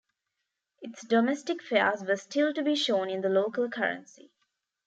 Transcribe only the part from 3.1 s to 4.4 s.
the local currency.